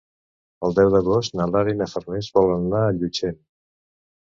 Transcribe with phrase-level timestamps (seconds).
[0.67, 3.43] El deu d'agost na Lara i na Farners volen anar a Llutxent.